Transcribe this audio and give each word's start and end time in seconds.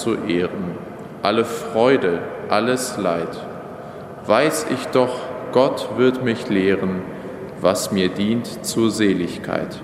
zu 0.00 0.14
ehren, 0.26 0.76
alle 1.22 1.44
Freude, 1.44 2.20
alles 2.48 2.96
Leid. 2.96 3.36
Weiß 4.26 4.66
ich 4.70 4.86
doch, 4.88 5.20
Gott 5.52 5.90
wird 5.96 6.22
mich 6.22 6.48
lehren, 6.48 7.02
was 7.60 7.92
mir 7.92 8.08
dient 8.08 8.64
zur 8.64 8.90
Seligkeit. 8.90 9.80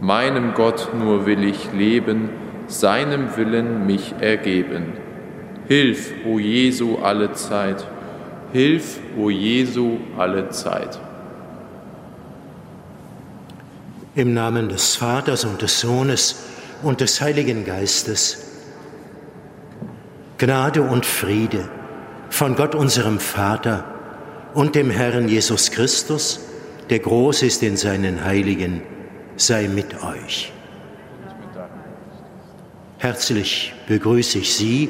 Meinem 0.00 0.54
Gott 0.54 0.88
nur 0.98 1.26
will 1.26 1.44
ich 1.44 1.72
leben, 1.72 2.30
seinem 2.66 3.36
Willen 3.36 3.86
mich 3.86 4.14
ergeben. 4.20 4.94
Hilf, 5.68 6.12
o 6.26 6.38
Jesu, 6.38 6.98
alle 6.98 7.32
Zeit, 7.32 7.86
hilf, 8.52 8.98
o 9.16 9.30
Jesu, 9.30 9.98
alle 10.18 10.50
Zeit. 10.50 10.98
Im 14.14 14.34
Namen 14.34 14.68
des 14.68 14.96
Vaters 14.96 15.44
und 15.44 15.62
des 15.62 15.80
Sohnes 15.80 16.44
und 16.82 17.00
des 17.00 17.20
Heiligen 17.20 17.64
Geistes. 17.64 18.41
Gnade 20.42 20.82
und 20.82 21.06
Friede 21.06 21.68
von 22.28 22.56
Gott 22.56 22.74
unserem 22.74 23.20
Vater 23.20 23.84
und 24.54 24.74
dem 24.74 24.90
Herrn 24.90 25.28
Jesus 25.28 25.70
Christus, 25.70 26.40
der 26.90 26.98
groß 26.98 27.44
ist 27.44 27.62
in 27.62 27.76
seinen 27.76 28.24
Heiligen, 28.24 28.82
sei 29.36 29.68
mit 29.68 30.02
euch. 30.02 30.50
Herzlich 32.98 33.72
begrüße 33.86 34.40
ich 34.40 34.52
Sie, 34.52 34.88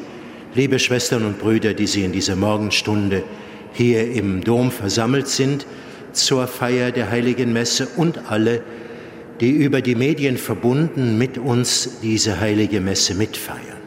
liebe 0.54 0.78
Schwestern 0.78 1.26
und 1.26 1.38
Brüder, 1.38 1.74
die 1.74 1.86
Sie 1.86 2.02
in 2.02 2.12
dieser 2.12 2.34
Morgenstunde 2.34 3.22
hier 3.74 4.10
im 4.10 4.42
Dom 4.42 4.70
versammelt 4.70 5.28
sind, 5.28 5.66
zur 6.12 6.46
Feier 6.46 6.92
der 6.92 7.10
heiligen 7.10 7.52
Messe 7.52 7.88
und 7.98 8.30
alle, 8.30 8.62
die 9.42 9.50
über 9.50 9.82
die 9.82 9.96
Medien 9.96 10.38
verbunden 10.38 11.18
mit 11.18 11.36
uns 11.36 12.00
diese 12.00 12.40
heilige 12.40 12.80
Messe 12.80 13.14
mitfeiern. 13.14 13.81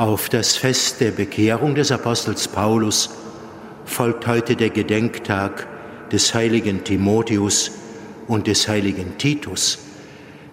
Auf 0.00 0.30
das 0.30 0.56
Fest 0.56 1.02
der 1.02 1.10
Bekehrung 1.10 1.74
des 1.74 1.92
Apostels 1.92 2.48
Paulus 2.48 3.10
folgt 3.84 4.26
heute 4.26 4.56
der 4.56 4.70
Gedenktag 4.70 5.66
des 6.10 6.32
heiligen 6.32 6.84
Timotheus 6.84 7.72
und 8.26 8.46
des 8.46 8.66
heiligen 8.66 9.18
Titus, 9.18 9.78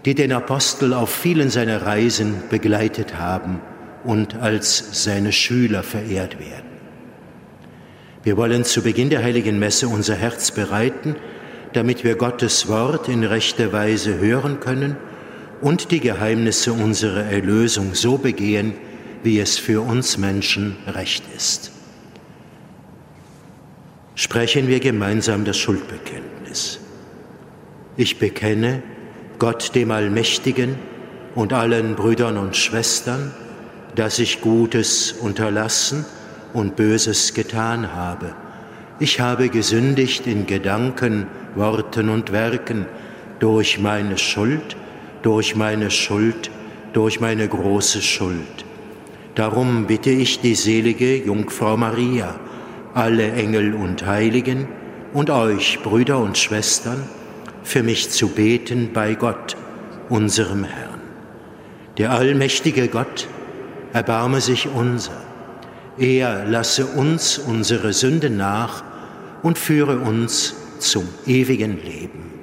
die 0.04 0.16
den 0.16 0.34
Apostel 0.34 0.94
auf 0.94 1.10
vielen 1.10 1.50
seiner 1.50 1.84
Reisen 1.84 2.44
begleitet 2.50 3.18
haben 3.18 3.62
und 4.04 4.36
als 4.36 5.06
seine 5.06 5.32
Schüler 5.32 5.82
verehrt 5.82 6.42
werden. 6.42 6.68
Wir 8.24 8.36
wollen 8.36 8.66
zu 8.66 8.82
Beginn 8.82 9.10
der 9.10 9.24
heiligen 9.24 9.60
Messe 9.60 9.88
unser 9.88 10.16
Herz 10.16 10.52
bereiten, 10.52 11.16
damit 11.72 12.04
wir 12.04 12.16
Gottes 12.16 12.68
Wort 12.68 13.08
in 13.08 13.24
rechter 13.24 13.72
Weise 13.72 14.20
hören 14.20 14.60
können 14.60 14.98
und 15.62 15.92
die 15.92 16.02
Geheimnisse 16.02 16.74
unserer 16.74 17.24
Erlösung 17.32 17.96
so 17.96 18.18
begehen, 18.18 18.74
wie 19.24 19.40
es 19.40 19.58
für 19.58 19.82
uns 19.82 20.18
Menschen 20.18 20.78
recht 20.88 21.24
ist. 21.36 21.72
Sprechen 24.16 24.68
wir 24.68 24.80
gemeinsam 24.80 25.46
das 25.46 25.58
Schuldbekenntnis. 25.58 26.80
Ich 27.98 28.20
bekenne 28.20 28.82
Gott 29.40 29.76
dem 29.76 29.92
Allmächtigen 29.92 30.76
und 31.36 31.54
allen 31.54 31.96
Brüdern 31.96 32.38
und 32.38 32.56
Schwestern, 32.56 33.32
dass 33.96 34.20
ich 34.20 34.42
Gutes 34.42 35.12
unterlassen 35.12 36.06
und 36.54 36.76
Böses 36.76 37.34
getan 37.34 37.94
habe. 37.94 38.34
Ich 39.00 39.20
habe 39.20 39.50
gesündigt 39.50 40.26
in 40.26 40.48
Gedanken, 40.48 41.28
Worten 41.56 42.10
und 42.10 42.32
Werken, 42.32 42.88
durch 43.40 43.80
meine 43.80 44.18
Schuld, 44.18 44.76
durch 45.22 45.56
meine 45.56 45.92
Schuld, 45.92 46.50
durch 46.94 47.20
meine 47.20 47.48
große 47.48 48.02
Schuld. 48.02 48.67
Darum 49.38 49.86
bitte 49.86 50.10
ich 50.10 50.40
die 50.40 50.56
selige 50.56 51.16
Jungfrau 51.16 51.78
Maria, 51.78 52.40
alle 52.96 53.34
Engel 53.34 53.76
und 53.76 54.04
Heiligen 54.04 54.68
und 55.14 55.30
euch, 55.30 55.78
Brüder 55.84 56.18
und 56.18 56.40
Schwestern, 56.40 57.08
für 57.62 57.84
mich 57.84 58.10
zu 58.10 58.30
beten 58.30 58.90
bei 58.94 59.14
Gott, 59.14 59.56
unserem 60.10 60.64
Herrn. 60.64 61.02
Der 62.00 62.14
allmächtige 62.14 62.88
Gott, 62.88 63.28
erbarme 63.94 64.42
sich 64.42 64.70
unser. 64.74 65.22
Er 66.00 66.46
lasse 66.46 66.88
uns 66.88 67.38
unsere 67.38 67.94
Sünden 67.94 68.38
nach 68.38 68.84
und 69.44 69.60
führe 69.60 70.00
uns 70.00 70.56
zum 70.80 71.08
ewigen 71.28 71.80
Leben. 71.84 72.34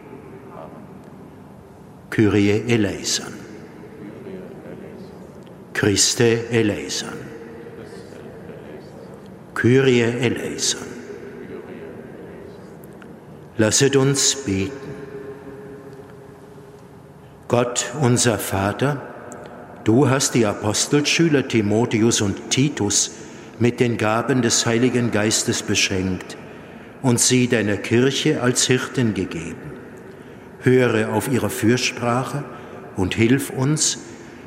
Kyrie 2.11 2.63
eleison. 2.69 3.44
Christe 5.75 6.49
eleison. 6.51 7.09
Kyrie 9.55 10.03
eleison. 10.03 10.87
Lasset 13.59 13.97
uns 13.97 14.37
beten. 14.37 14.71
Gott, 17.49 17.93
unser 18.01 18.39
Vater, 18.39 19.03
du 19.83 20.09
hast 20.09 20.35
die 20.35 20.47
Apostelschüler 20.47 21.47
Timotheus 21.49 22.21
und 22.21 22.51
Titus 22.51 23.11
mit 23.59 23.81
den 23.81 23.97
Gaben 23.97 24.43
des 24.43 24.67
Heiligen 24.67 25.11
Geistes 25.11 25.65
beschenkt 25.65 26.37
und 27.03 27.19
sie 27.19 27.49
deiner 27.49 27.79
Kirche 27.79 28.43
als 28.43 28.67
Hirten 28.69 29.13
gegeben. 29.13 29.73
Höre 30.61 31.13
auf 31.13 31.29
ihre 31.29 31.51
Fürsprache 31.51 32.45
und 32.97 33.17
hilf 33.17 33.51
uns, 33.51 33.99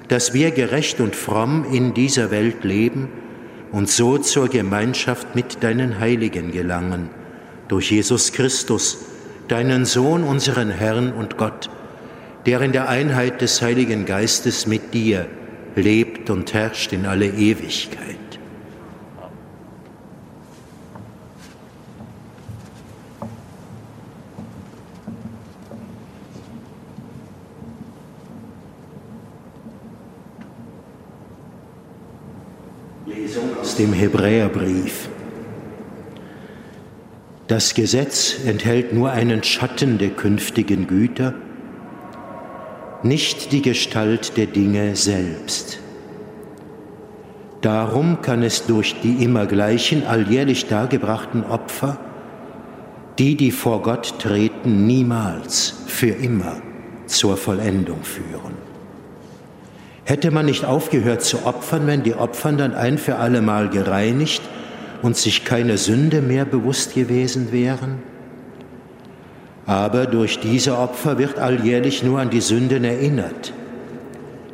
dass 0.08 0.34
wir 0.34 0.52
gerecht 0.52 1.00
und 1.00 1.16
fromm 1.16 1.66
in 1.72 1.94
dieser 1.94 2.32
Welt 2.32 2.64
leben 2.64 3.10
und 3.72 3.90
so 3.90 4.18
zur 4.18 4.48
Gemeinschaft 4.48 5.36
mit 5.36 5.64
deinen 5.64 6.00
Heiligen 6.00 6.52
gelangen, 6.52 7.10
durch 7.68 7.92
Jesus 7.92 8.32
Christus, 8.32 9.06
deinen 9.48 9.86
Sohn, 9.86 10.24
unseren 10.24 10.70
Herrn 10.70 11.12
und 11.12 11.38
Gott, 11.38 11.70
der 12.46 12.62
in 12.62 12.72
der 12.72 12.88
Einheit 12.88 13.42
des 13.42 13.62
Heiligen 13.62 14.06
Geistes 14.06 14.68
mit 14.68 14.94
dir 14.94 15.26
lebt 15.76 16.30
und 16.30 16.54
herrscht 16.54 16.94
in 16.94 17.06
alle 17.06 17.28
Ewigkeit. 17.28 18.27
Dem 33.78 33.94
Hebräerbrief. 33.94 35.10
Das 37.48 37.74
Gesetz 37.74 38.36
enthält 38.46 38.94
nur 38.94 39.12
einen 39.12 39.44
Schatten 39.44 39.98
der 39.98 40.10
künftigen 40.10 40.88
Güter, 40.88 41.34
nicht 43.04 43.52
die 43.52 43.62
Gestalt 43.62 44.36
der 44.36 44.48
Dinge 44.48 44.96
selbst. 44.96 45.80
Darum 47.62 48.22
kann 48.22 48.44
es 48.44 48.66
durch 48.66 49.00
die 49.02 49.24
immer 49.24 49.46
gleichen 49.46 50.06
alljährlich 50.06 50.68
dargebrachten 50.68 51.44
Opfer, 51.44 51.98
die, 53.18 53.36
die 53.36 53.52
vor 53.52 53.82
Gott 53.82 54.20
treten, 54.20 54.86
niemals 54.86 55.74
für 55.88 56.10
immer 56.10 56.58
zur 57.08 57.38
Vollendung 57.38 58.04
führen. 58.04 58.67
Hätte 60.08 60.32
man 60.32 60.46
nicht 60.46 60.64
aufgehört 60.64 61.22
zu 61.22 61.46
opfern, 61.46 61.86
wenn 61.86 62.02
die 62.02 62.16
Opfernden 62.16 62.74
ein 62.74 62.98
für 62.98 63.18
allemal 63.18 63.68
gereinigt 63.68 64.42
und 65.02 65.18
sich 65.18 65.44
keine 65.44 65.78
Sünde 65.78 66.22
mehr 66.22 66.46
bewusst 66.46 66.96
gewesen 66.96 67.52
wären? 67.52 67.98
Aber 69.66 70.06
durch 70.06 70.40
diese 70.40 70.78
Opfer 70.78 71.18
wird 71.18 71.40
alljährlich 71.40 72.04
nur 72.04 72.22
an 72.22 72.30
die 72.30 72.40
Sünden 72.40 72.86
erinnert. 72.86 73.52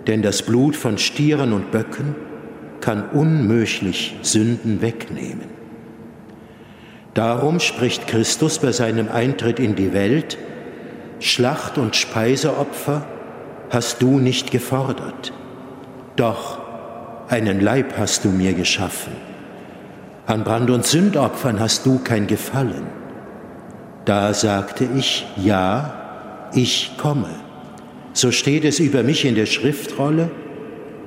Denn 0.07 0.23
das 0.23 0.41
Blut 0.41 0.75
von 0.75 0.97
Stieren 0.97 1.53
und 1.53 1.69
Böcken 1.69 2.15
kann 2.81 3.09
unmöglich 3.11 4.15
Sünden 4.23 4.81
wegnehmen. 4.81 5.51
Darum 7.13 7.59
spricht 7.59 8.07
Christus 8.07 8.57
bei 8.57 8.71
seinem 8.71 9.07
Eintritt 9.07 9.59
in 9.59 9.75
die 9.75 9.93
Welt, 9.93 10.39
Schlacht- 11.19 11.77
und 11.77 11.95
Speiseopfer 11.95 13.05
hast 13.69 14.01
du 14.01 14.17
nicht 14.17 14.49
gefordert, 14.49 15.31
doch 16.15 16.59
einen 17.29 17.61
Leib 17.61 17.97
hast 17.97 18.25
du 18.25 18.29
mir 18.29 18.53
geschaffen. 18.53 19.13
An 20.25 20.43
Brand- 20.43 20.69
und 20.69 20.85
Sündopfern 20.85 21.59
hast 21.59 21.85
du 21.85 21.99
kein 21.99 22.27
Gefallen. 22.27 22.87
Da 24.05 24.33
sagte 24.33 24.87
ich, 24.95 25.25
ja, 25.37 26.49
ich 26.53 26.97
komme. 26.97 27.29
So 28.13 28.31
steht 28.31 28.63
es 28.63 28.79
über 28.79 29.03
mich 29.03 29.25
in 29.25 29.35
der 29.35 29.47
Schriftrolle, 29.47 30.29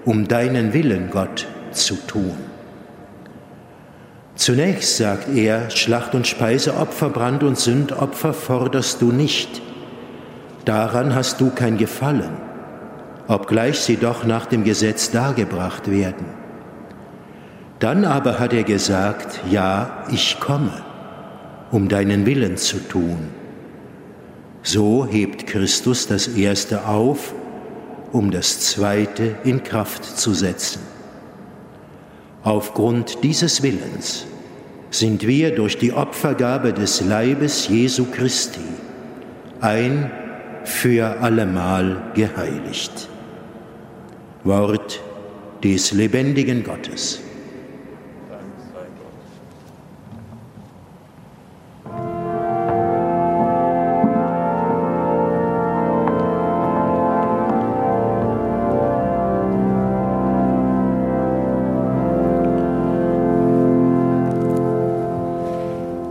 um 0.05 0.29
deinen 0.29 0.73
Willen, 0.73 1.11
Gott, 1.11 1.47
zu 1.73 1.95
tun. 1.95 2.37
Zunächst 4.35 4.99
sagt 4.99 5.35
er, 5.35 5.71
Schlacht- 5.71 6.15
und 6.15 6.27
Speiseopfer, 6.27 7.09
Brand- 7.09 7.43
und 7.43 7.59
Sündopfer 7.59 8.35
forderst 8.35 9.01
du 9.01 9.13
nicht. 9.13 9.63
Daran 10.67 11.15
hast 11.15 11.41
du 11.41 11.51
kein 11.51 11.79
Gefallen, 11.79 12.37
obgleich 13.29 13.81
sie 13.81 13.97
doch 13.97 14.25
nach 14.25 14.47
dem 14.47 14.65
Gesetz 14.65 15.11
dargebracht 15.11 15.91
werden. 15.91 16.27
Dann 17.79 18.05
aber 18.05 18.39
hat 18.39 18.53
er 18.53 18.63
gesagt, 18.63 19.41
ja, 19.51 20.05
ich 20.11 20.41
komme, 20.41 20.73
um 21.71 21.89
deinen 21.89 22.25
Willen 22.25 22.57
zu 22.57 22.79
tun. 22.79 23.29
So 24.63 25.07
hebt 25.07 25.47
Christus 25.47 26.07
das 26.07 26.29
Erste 26.29 26.87
auf, 26.87 27.35
um 28.13 28.31
das 28.31 28.61
Zweite 28.61 29.37
in 29.45 29.63
Kraft 29.63 30.05
zu 30.05 30.33
setzen. 30.33 30.81
Aufgrund 32.43 33.23
dieses 33.25 33.63
Willens 33.63 34.27
sind 34.91 35.27
wir 35.27 35.55
durch 35.55 35.79
die 35.79 35.93
Opfergabe 35.93 36.73
des 36.73 37.01
Leibes 37.01 37.69
Jesu 37.69 38.07
Christi 38.07 38.61
ein 39.61 40.11
für 40.65 41.21
allemal 41.21 42.03
geheiligt. 42.15 43.09
Wort 44.47 45.01
des 45.65 45.91
lebendigen 45.91 46.63
Gottes. 46.63 47.21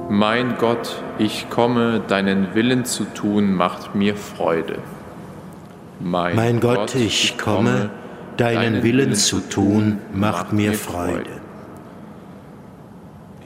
Mein 0.10 0.58
Gott, 0.58 1.02
ich 1.20 1.50
komme, 1.50 2.02
deinen 2.06 2.54
Willen 2.54 2.84
zu 2.84 3.06
tun, 3.06 3.54
macht 3.54 3.96
mir 3.96 4.18
Freude. 4.18 4.80
Mein, 6.02 6.36
mein 6.36 6.60
Gott, 6.60 6.76
Gott, 6.76 6.96
ich 6.96 7.38
komme, 7.38 7.90
deinen 8.38 8.84
Willen 8.84 9.16
zu 9.16 9.40
tun, 9.40 10.00
macht 10.14 10.54
mir 10.54 10.74
Freude. 10.74 11.42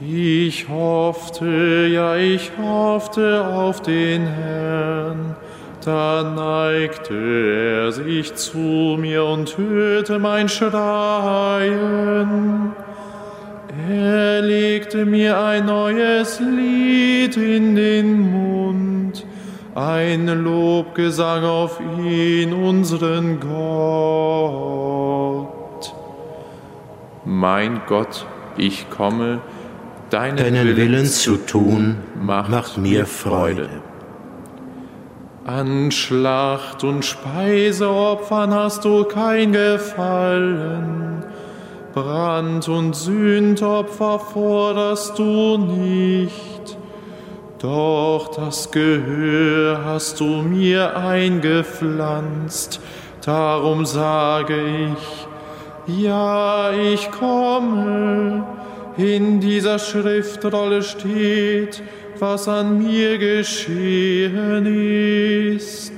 Ich 0.00 0.68
hoffte, 0.68 1.86
ja, 1.92 2.16
ich 2.16 2.52
hoffte 2.58 3.46
auf 3.46 3.82
den 3.82 4.26
Herrn. 4.26 5.36
Da 5.84 6.22
neigte 6.22 7.14
er 7.84 7.92
sich 7.92 8.34
zu 8.34 8.96
mir 8.98 9.24
und 9.24 9.58
hörte 9.58 10.18
mein 10.18 10.48
Schreien. 10.48 11.90
Er 13.90 14.42
legte 14.42 15.04
mir 15.06 15.38
ein 15.38 15.66
neues 15.66 16.40
Lied 16.40 17.36
in 17.36 17.76
den 17.76 18.30
Mund, 18.30 19.24
ein 19.74 20.26
Lobgesang 20.26 21.44
auf 21.44 21.80
ihn, 21.80 22.52
unseren 22.52 23.40
Gott. 23.40 23.54
Mein 27.24 27.80
Gott, 27.86 28.26
ich 28.56 28.90
komme, 28.90 29.40
deinen, 30.10 30.36
deinen 30.36 30.66
Willen, 30.66 30.76
Willen, 30.76 31.06
zu 31.06 31.36
tun, 31.36 31.96
macht, 32.20 32.50
macht 32.50 32.78
mir 32.78 33.06
Freude. 33.06 33.68
An 35.44 35.90
Schlacht 35.90 36.84
und 36.84 37.04
Speiseopfern 37.04 38.54
hast 38.54 38.84
du 38.84 39.04
kein 39.04 39.52
Gefallen 39.52 41.10
Brand- 41.92 42.68
und 42.68 42.94
Sündopfer 42.94 44.20
forderst 44.20 45.18
du 45.18 45.58
nicht, 45.58 46.78
doch 47.60 48.30
das 48.34 48.70
Gehör 48.70 49.84
hast 49.84 50.20
du 50.20 50.42
mir 50.42 50.96
eingepflanzt, 50.96 52.80
darum 53.24 53.84
sage 53.86 54.94
ich, 54.94 55.26
ja, 56.02 56.72
ich 56.72 57.10
komme. 57.10 58.46
In 58.96 59.40
dieser 59.40 59.78
Schriftrolle 59.78 60.82
steht, 60.82 61.82
was 62.18 62.48
an 62.48 62.78
mir 62.78 63.18
geschehen 63.18 64.66
ist. 65.56 65.92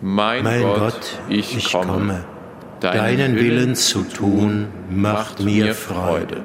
Mein, 0.00 0.44
mein 0.44 0.62
Gott, 0.62 0.78
Gott, 0.78 1.18
ich, 1.28 1.56
ich 1.56 1.72
komme. 1.72 1.88
komme 1.88 2.24
deinen 2.80 3.36
Willen 3.36 3.74
zu 3.74 4.02
tun, 4.02 4.68
macht 4.88 5.40
mir 5.40 5.74
Freude. 5.74 6.42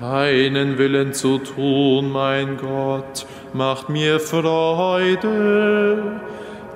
Deinen 0.00 0.78
Willen 0.78 1.12
zu 1.12 1.38
tun, 1.38 2.10
mein 2.10 2.56
Gott, 2.56 3.26
macht 3.52 3.88
mir 3.88 4.18
Freude. 4.18 5.98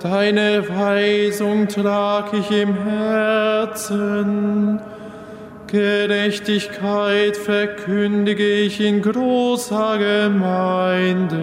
Deine 0.00 0.68
Weisung 0.68 1.66
trag 1.68 2.32
ich 2.32 2.50
im 2.50 2.74
Herzen. 2.84 3.98
Gerechtigkeit 5.66 7.36
verkündige 7.36 8.48
ich 8.48 8.80
in 8.80 9.02
großer 9.02 9.98
Gemeinde. 9.98 11.38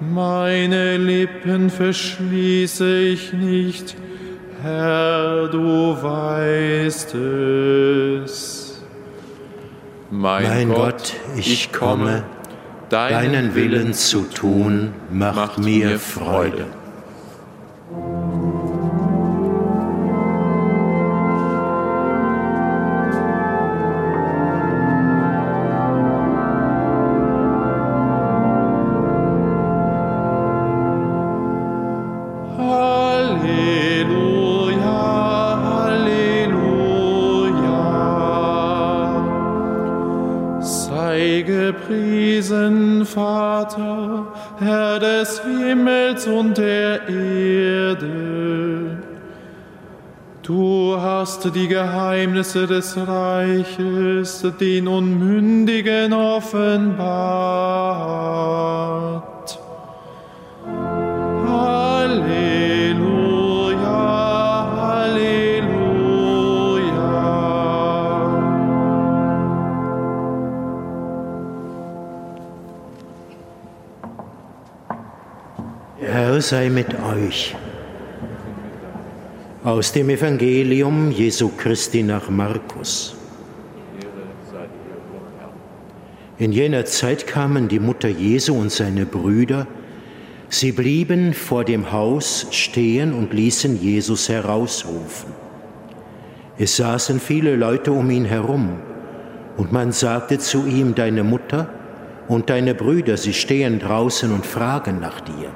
Meine 0.00 0.96
Lippen 0.96 1.70
verschließe 1.70 2.98
ich 2.98 3.32
nicht 3.32 3.96
Herr, 4.62 5.48
du 5.48 5.96
weißt 6.00 7.14
es. 7.16 8.61
Mein, 10.14 10.42
mein 10.44 10.68
Gott, 10.68 10.78
Gott, 10.78 11.14
ich 11.38 11.72
komme, 11.72 12.24
deinen 12.90 13.54
Willen 13.54 13.94
zu 13.94 14.24
tun, 14.24 14.92
macht 15.10 15.56
mir 15.56 15.98
Freude. 15.98 16.66
Hast 51.44 51.54
die 51.56 51.66
Geheimnisse 51.66 52.66
des 52.66 52.96
Reiches 52.96 54.44
den 54.60 54.86
Unmündigen 54.86 56.12
offenbart. 56.12 57.02
Halleluja, 61.48 62.28
Halleluja. 64.76 65.72
Herr 75.98 76.40
sei 76.40 76.68
mit 76.68 76.94
euch. 76.94 77.56
Aus 79.64 79.92
dem 79.92 80.10
Evangelium 80.10 81.12
Jesu 81.12 81.48
Christi 81.56 82.02
nach 82.02 82.28
Markus. 82.28 83.14
In 86.36 86.50
jener 86.50 86.84
Zeit 86.84 87.28
kamen 87.28 87.68
die 87.68 87.78
Mutter 87.78 88.08
Jesu 88.08 88.58
und 88.58 88.72
seine 88.72 89.06
Brüder. 89.06 89.68
Sie 90.48 90.72
blieben 90.72 91.32
vor 91.32 91.62
dem 91.62 91.92
Haus 91.92 92.48
stehen 92.50 93.14
und 93.14 93.32
ließen 93.32 93.80
Jesus 93.80 94.28
herausrufen. 94.28 95.30
Es 96.58 96.76
saßen 96.76 97.20
viele 97.20 97.54
Leute 97.54 97.92
um 97.92 98.10
ihn 98.10 98.24
herum, 98.24 98.80
Und 99.56 99.70
man 99.70 99.92
sagte 99.92 100.38
zu 100.38 100.66
ihm, 100.66 100.96
deine 100.96 101.22
Mutter 101.22 101.68
und 102.26 102.50
deine 102.50 102.74
Brüder, 102.74 103.16
sie 103.16 103.34
stehen 103.34 103.78
draußen 103.78 104.32
und 104.32 104.44
fragen 104.44 104.98
nach 104.98 105.20
dir. 105.20 105.52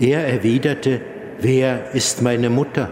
Er 0.00 0.26
erwiderte, 0.26 1.00
wer 1.40 1.92
ist 1.92 2.22
meine 2.22 2.50
Mutter 2.50 2.90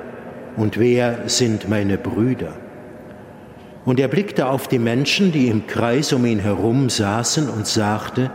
und 0.56 0.78
wer 0.78 1.28
sind 1.28 1.68
meine 1.68 1.98
Brüder? 1.98 2.54
Und 3.84 3.98
er 3.98 4.08
blickte 4.08 4.46
auf 4.46 4.68
die 4.68 4.78
Menschen, 4.78 5.32
die 5.32 5.48
im 5.48 5.66
Kreis 5.66 6.12
um 6.12 6.24
ihn 6.24 6.38
herum 6.38 6.88
saßen 6.88 7.48
und 7.48 7.66
sagte, 7.66 8.30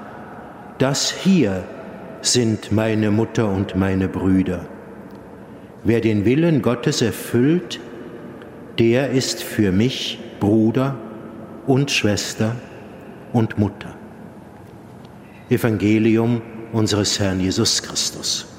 das 0.78 1.12
hier 1.12 1.64
sind 2.22 2.72
meine 2.72 3.12
Mutter 3.12 3.50
und 3.50 3.76
meine 3.76 4.10
Brüder. 4.10 4.66
Wer 5.84 6.02
den 6.02 6.26
Willen 6.26 6.62
Gottes 6.62 7.02
erfüllt, 7.02 7.80
der 8.78 9.12
ist 9.12 9.42
für 9.42 9.72
mich 9.72 10.20
Bruder 10.40 10.96
und 11.66 11.92
Schwester 11.92 12.56
und 13.32 13.58
Mutter. 13.58 13.96
Evangelium 15.50 16.42
unseres 16.74 17.20
Herrn 17.20 17.40
Jesus 17.40 17.82
Christus. 17.82 18.57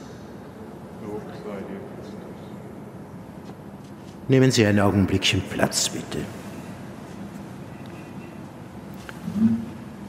Nehmen 4.29 4.51
Sie 4.51 4.67
ein 4.67 4.79
Augenblickchen 4.79 5.41
Platz, 5.49 5.89
bitte. 5.89 6.19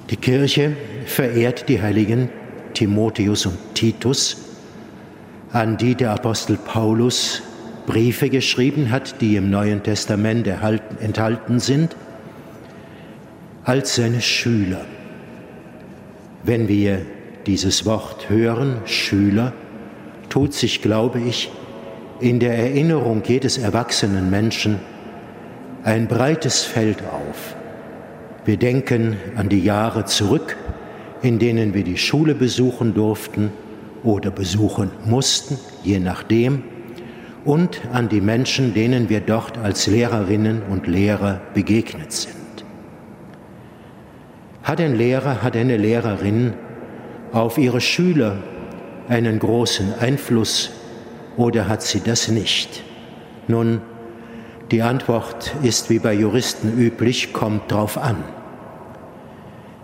Die 0.09 0.17
Kirche 0.17 0.75
verehrt 1.05 1.69
die 1.69 1.81
Heiligen 1.81 2.29
Timotheus 2.73 3.45
und 3.45 3.57
Titus, 3.75 4.38
an 5.53 5.77
die 5.77 5.95
der 5.95 6.11
Apostel 6.11 6.57
Paulus 6.57 7.41
Briefe 7.88 8.29
geschrieben 8.29 8.91
hat, 8.91 9.21
die 9.21 9.38
im 9.38 9.49
Neuen 9.49 9.83
Testament 9.83 10.47
enthalten 10.47 11.59
sind, 11.59 11.95
als 13.63 13.95
seine 13.95 14.21
Schüler. 14.21 14.85
Wenn 16.43 16.67
wir 16.67 17.05
dieses 17.45 17.85
Wort 17.85 18.29
hören, 18.29 18.81
Schüler, 18.85 19.53
tut 20.29 20.53
sich, 20.53 20.81
glaube 20.81 21.19
ich, 21.21 21.51
in 22.19 22.39
der 22.39 22.57
Erinnerung 22.57 23.23
jedes 23.25 23.57
erwachsenen 23.57 24.29
Menschen 24.29 24.79
ein 25.83 26.07
breites 26.07 26.63
Feld 26.63 27.03
auf. 27.03 27.55
Wir 28.45 28.57
denken 28.57 29.17
an 29.35 29.49
die 29.49 29.63
Jahre 29.63 30.05
zurück, 30.05 30.57
in 31.21 31.39
denen 31.39 31.73
wir 31.73 31.83
die 31.83 31.97
Schule 31.97 32.35
besuchen 32.35 32.93
durften 32.93 33.51
oder 34.03 34.31
besuchen 34.31 34.91
mussten, 35.05 35.57
je 35.83 35.99
nachdem, 35.99 36.63
und 37.45 37.81
an 37.93 38.09
die 38.09 38.21
Menschen, 38.21 38.73
denen 38.73 39.09
wir 39.09 39.21
dort 39.21 39.57
als 39.57 39.88
Lehrerinnen 39.88 40.61
und 40.69 40.88
Lehrer 40.88 41.41
begegnet 41.53 42.11
sind. 42.11 42.35
Hat 44.63 44.81
ein 44.81 44.95
Lehrer, 44.95 45.41
hat 45.41 45.55
eine 45.55 45.77
Lehrerin 45.77 46.53
auf 47.31 47.57
ihre 47.57 47.81
Schüler 47.81 48.38
einen 49.07 49.39
großen 49.39 49.93
Einfluss 49.99 50.71
oder 51.39 51.69
hat 51.69 51.81
sie 51.81 52.01
das 52.01 52.27
nicht? 52.27 52.84
Nun, 53.48 53.81
die 54.72 54.81
Antwort 54.81 55.55
ist 55.63 55.89
wie 55.89 56.00
bei 56.00 56.13
Juristen 56.13 56.77
üblich, 56.77 57.31
kommt 57.31 57.72
drauf 57.72 57.98
an. 57.98 58.17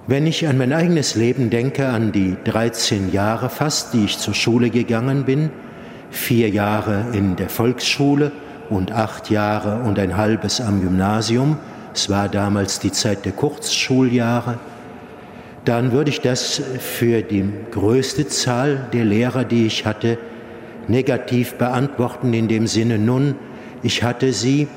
Wenn 0.06 0.28
ich 0.28 0.48
an 0.48 0.58
mein 0.58 0.74
eigenes 0.74 1.16
Leben 1.16 1.50
denke, 1.50 1.88
an 1.88 2.12
die 2.12 2.36
13 2.44 3.12
Jahre 3.12 3.50
fast, 3.50 3.94
die 3.94 4.04
ich 4.04 4.20
zur 4.20 4.34
Schule 4.34 4.70
gegangen 4.70 5.24
bin, 5.24 5.50
vier 6.12 6.50
Jahre 6.50 7.06
in 7.14 7.38
der 7.38 7.50
Volksschule 7.50 8.34
und 8.70 8.92
acht 8.92 9.30
Jahre 9.30 9.82
und 9.84 9.98
ein 9.98 10.18
halbes 10.18 10.60
am 10.60 10.82
Gymnasium, 10.82 11.58
es 11.94 12.10
war 12.10 12.28
damals 12.28 12.80
die 12.80 12.92
Zeit 12.92 13.24
der 13.24 13.32
Kurzschuljahre, 13.32 14.60
dann 15.64 15.94
würde 15.94 16.10
ich 16.10 16.20
das 16.20 16.62
für 16.80 17.22
die 17.22 17.50
größte 17.72 18.28
Zahl 18.28 18.88
der 18.92 19.06
Lehrer, 19.06 19.46
die 19.46 19.66
ich 19.66 19.86
hatte, 19.86 20.20
negativ 20.88 21.56
beantworten 21.56 22.34
in 22.34 22.48
dem 22.48 22.68
Sinne, 22.68 22.98
nun, 22.98 23.36
ich 23.84 24.04
hatte 24.04 24.34
sie, 24.34 24.68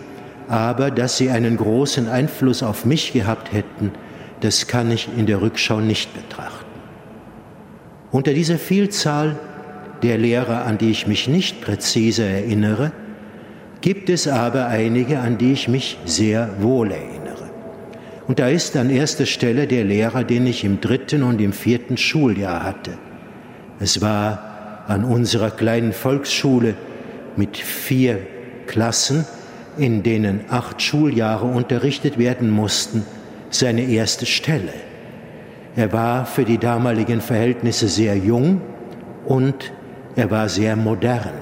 aber 0.49 0.91
dass 0.91 1.17
sie 1.17 1.31
einen 1.31 1.57
großen 1.57 2.09
Einfluss 2.09 2.63
auf 2.63 2.85
mich 2.85 3.13
gehabt 3.13 3.53
hätten, 3.53 3.93
das 4.41 4.67
kann 4.67 4.91
ich 4.91 5.09
in 5.17 5.27
der 5.27 5.43
Rückschau 5.43 5.81
nicht 5.81 6.15
betrachten. 6.15 6.67
Unter 8.11 8.33
dieser 8.33 8.59
Vielzahl 8.59 9.37
der 10.03 10.17
Lehrer, 10.17 10.65
an 10.65 10.79
die 10.79 10.91
ich 10.91 11.07
mich 11.07 11.29
nicht 11.29 11.61
präzise 11.61 12.25
erinnere, 12.25 12.93
gibt 13.81 14.09
es 14.09 14.27
aber 14.27 14.67
einige, 14.67 15.19
an 15.19 15.39
die 15.39 15.53
ich 15.53 15.69
mich 15.69 15.99
sehr 16.05 16.51
wohl 16.61 16.91
erinnere. 16.91 17.51
Und 18.27 18.39
da 18.39 18.49
ist 18.49 18.77
an 18.77 18.91
erster 18.91 19.27
Stelle 19.27 19.67
der 19.67 19.85
Lehrer, 19.85 20.25
den 20.25 20.47
ich 20.47 20.65
im 20.65 20.81
dritten 20.81 21.23
und 21.23 21.41
im 21.41 21.53
vierten 21.53 21.97
Schuljahr 21.97 22.63
hatte. 22.63 22.99
Es 23.81 24.01
war 24.01 24.48
an 24.89 25.05
unserer 25.05 25.51
kleinen 25.51 25.93
Volksschule 25.93 26.75
mit 27.37 27.57
vier 27.57 28.19
Klassen, 28.67 29.25
in 29.77 30.03
denen 30.03 30.41
acht 30.51 30.83
Schuljahre 30.83 31.47
unterrichtet 31.47 32.19
werden 32.19 32.51
mussten, 32.51 33.05
seine 33.51 33.83
erste 33.83 34.27
Stelle. 34.27 34.73
Er 35.77 35.93
war 35.93 36.27
für 36.27 36.45
die 36.45 36.59
damaligen 36.59 37.21
Verhältnisse 37.21 37.87
sehr 37.87 38.17
jung 38.17 38.61
und 39.27 39.73
er 40.17 40.31
war 40.31 40.49
sehr 40.49 40.75
modern. 40.75 41.35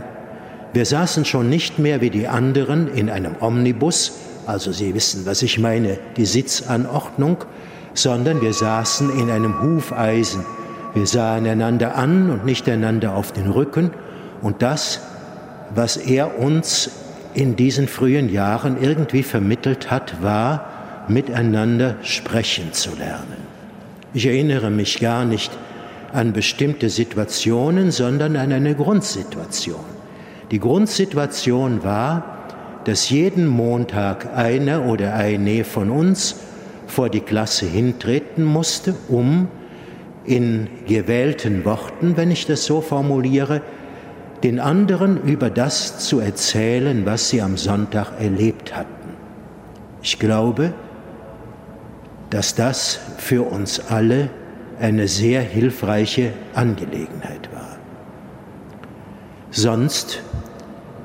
Wir 0.75 0.85
saßen 0.85 1.25
schon 1.25 1.49
nicht 1.49 1.79
mehr 1.79 2.03
wie 2.03 2.11
die 2.11 2.29
anderen 2.29 2.93
in 2.93 3.09
einem 3.09 3.37
Omnibus, 3.41 4.19
also 4.45 4.73
Sie 4.73 4.95
wissen, 4.95 5.25
was 5.25 5.43
ich 5.43 5.59
meine, 5.59 5.99
die 6.17 6.27
Sitzanordnung, 6.27 7.39
sondern 7.95 8.43
wir 8.43 8.53
saßen 8.53 9.19
in 9.19 9.31
einem 9.31 9.63
Hufeisen. 9.63 10.45
Wir 10.97 11.07
sahen 11.07 11.47
einander 11.47 11.97
an 11.97 12.31
und 12.31 12.47
nicht 12.47 12.67
einander 12.71 13.15
auf 13.15 13.31
den 13.31 13.51
Rücken. 13.51 13.91
Und 14.41 14.63
das, 14.63 15.03
was 15.75 15.99
er 15.99 16.39
uns 16.39 16.91
in 17.35 17.55
diesen 17.55 17.87
frühen 17.87 18.33
Jahren 18.33 18.83
irgendwie 18.83 19.23
vermittelt 19.23 19.91
hat, 19.91 20.23
war, 20.23 21.05
miteinander 21.09 21.97
sprechen 22.01 22.73
zu 22.73 22.97
lernen. 22.97 23.37
Ich 24.15 24.25
erinnere 24.27 24.71
mich 24.71 24.99
gar 24.99 25.27
nicht 25.27 25.53
an 26.15 26.33
bestimmte 26.33 26.89
Situationen, 26.89 27.91
sondern 27.91 28.35
an 28.35 28.51
eine 28.51 28.75
Grundsituation. 28.75 29.85
Die 30.51 30.61
Grundsituation 30.61 31.85
war, 31.85 32.39
dass 32.85 33.11
jeden 33.11 33.47
Montag 33.47 34.35
einer 34.35 34.87
oder 34.87 35.13
eine 35.13 35.65
von 35.65 35.91
uns 35.91 36.37
vor 36.87 37.11
die 37.11 37.21
Klasse 37.21 37.67
hintreten 37.67 38.45
musste, 38.45 38.95
um 39.09 39.49
in 40.27 40.69
gewählten 40.87 41.65
Worten, 41.65 42.17
wenn 42.17 42.31
ich 42.31 42.47
das 42.47 42.65
so 42.65 42.81
formuliere, 42.81 43.63
den 44.43 44.61
anderen 44.61 45.23
über 45.23 45.51
das 45.51 45.99
zu 45.99 46.21
erzählen, 46.21 47.07
was 47.07 47.31
sie 47.31 47.43
am 47.43 47.57
Sonntag 47.57 48.21
erlebt 48.21 48.77
hatten. 48.77 48.91
Ich 50.03 50.19
glaube, 50.19 50.75
dass 52.31 52.55
das 52.55 53.01
für 53.19 53.43
uns 53.43 53.81
alle 53.89 54.29
eine 54.81 55.09
sehr 55.09 55.41
hilfreiche 55.41 56.33
Angelegenheit 56.55 57.49
war. 57.53 57.79
Sonst 59.51 60.23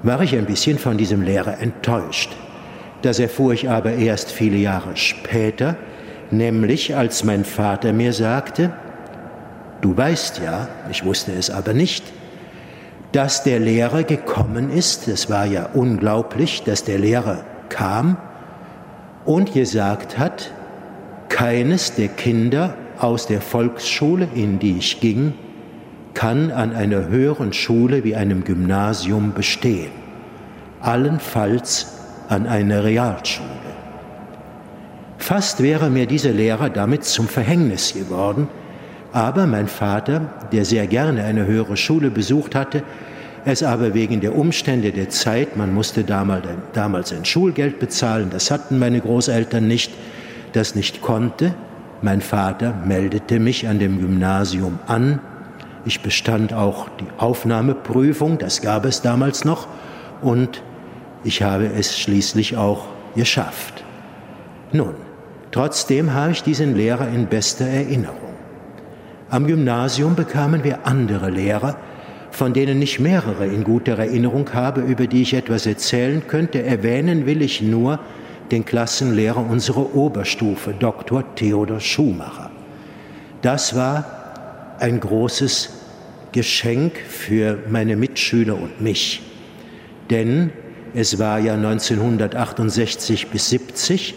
war 0.03 0.21
ich 0.21 0.35
ein 0.35 0.45
bisschen 0.45 0.77
von 0.77 0.97
diesem 0.97 1.21
Lehrer 1.21 1.59
enttäuscht. 1.59 2.31
Das 3.01 3.19
erfuhr 3.19 3.53
ich 3.53 3.69
aber 3.69 3.93
erst 3.93 4.31
viele 4.31 4.57
Jahre 4.57 4.97
später, 4.97 5.77
nämlich 6.31 6.95
als 6.95 7.23
mein 7.23 7.45
Vater 7.45 7.93
mir 7.93 8.13
sagte, 8.13 8.73
du 9.81 9.95
weißt 9.97 10.41
ja, 10.43 10.67
ich 10.89 11.03
wusste 11.03 11.33
es 11.33 11.49
aber 11.49 11.73
nicht, 11.73 12.03
dass 13.11 13.43
der 13.43 13.59
Lehrer 13.59 14.03
gekommen 14.03 14.71
ist, 14.71 15.07
es 15.07 15.29
war 15.29 15.45
ja 15.45 15.69
unglaublich, 15.73 16.63
dass 16.63 16.83
der 16.83 16.99
Lehrer 16.99 17.43
kam 17.69 18.17
und 19.25 19.53
gesagt 19.53 20.17
hat, 20.17 20.51
keines 21.29 21.95
der 21.95 22.07
Kinder 22.07 22.75
aus 22.99 23.27
der 23.27 23.41
Volksschule, 23.41 24.27
in 24.33 24.59
die 24.59 24.77
ich 24.77 24.99
ging, 24.99 25.33
kann 26.13 26.51
an 26.51 26.73
einer 26.73 27.07
höheren 27.07 27.53
Schule 27.53 28.03
wie 28.03 28.15
einem 28.15 28.43
Gymnasium 28.43 29.33
bestehen, 29.33 29.91
allenfalls 30.81 31.97
an 32.29 32.47
einer 32.47 32.83
Realschule. 32.83 33.49
Fast 35.17 35.61
wäre 35.61 35.89
mir 35.89 36.07
dieser 36.07 36.31
Lehrer 36.31 36.69
damit 36.69 37.03
zum 37.05 37.27
Verhängnis 37.27 37.93
geworden, 37.93 38.47
aber 39.13 39.47
mein 39.47 39.67
Vater, 39.67 40.21
der 40.51 40.65
sehr 40.65 40.87
gerne 40.87 41.23
eine 41.23 41.45
höhere 41.45 41.77
Schule 41.77 42.09
besucht 42.09 42.55
hatte, 42.55 42.83
es 43.43 43.63
aber 43.63 43.93
wegen 43.93 44.21
der 44.21 44.35
Umstände 44.35 44.91
der 44.91 45.09
Zeit, 45.09 45.57
man 45.57 45.73
musste 45.73 46.03
damals 46.03 47.11
ein 47.11 47.25
Schulgeld 47.25 47.79
bezahlen, 47.79 48.29
das 48.29 48.51
hatten 48.51 48.77
meine 48.77 49.01
Großeltern 49.01 49.67
nicht, 49.67 49.91
das 50.53 50.75
nicht 50.75 51.01
konnte. 51.01 51.55
Mein 52.03 52.21
Vater 52.21 52.73
meldete 52.85 53.39
mich 53.39 53.67
an 53.67 53.79
dem 53.79 53.99
Gymnasium 53.99 54.79
an. 54.87 55.19
Ich 55.85 56.01
bestand 56.01 56.53
auch 56.53 56.87
die 56.99 57.07
Aufnahmeprüfung, 57.17 58.37
das 58.37 58.61
gab 58.61 58.85
es 58.85 59.01
damals 59.01 59.45
noch, 59.45 59.67
und 60.21 60.61
ich 61.23 61.41
habe 61.41 61.65
es 61.65 61.97
schließlich 61.97 62.57
auch 62.57 62.85
geschafft. 63.15 63.83
Nun, 64.71 64.93
Trotzdem 65.51 66.13
habe 66.13 66.31
ich 66.31 66.43
diesen 66.43 66.75
Lehrer 66.75 67.09
in 67.09 67.27
bester 67.27 67.65
Erinnerung. 67.65 68.20
Am 69.31 69.47
Gymnasium 69.47 70.15
bekamen 70.15 70.65
wir 70.65 70.85
andere 70.85 71.29
Lehrer, 71.29 71.77
von 72.31 72.51
denen 72.51 72.81
ich 72.81 72.99
mehrere 72.99 73.47
in 73.47 73.63
guter 73.63 73.97
Erinnerung 73.97 74.53
habe, 74.53 74.81
über 74.81 75.07
die 75.07 75.21
ich 75.21 75.33
etwas 75.33 75.65
erzählen 75.65 76.27
könnte. 76.27 76.61
Erwähnen 76.63 77.25
will 77.25 77.41
ich 77.41 77.61
nur 77.61 78.01
den 78.51 78.65
Klassenlehrer 78.65 79.49
unserer 79.49 79.95
Oberstufe, 79.95 80.73
Dr. 80.77 81.23
Theodor 81.35 81.79
Schumacher. 81.79 82.51
Das 83.41 83.73
war 83.73 84.75
ein 84.79 84.99
großes 84.99 85.69
Geschenk 86.33 86.97
für 86.97 87.57
meine 87.69 87.95
Mitschüler 87.95 88.57
und 88.57 88.81
mich, 88.81 89.21
denn 90.09 90.51
es 90.93 91.19
war 91.19 91.39
ja 91.39 91.53
1968 91.53 93.27
bis 93.27 93.49
70 93.49 94.13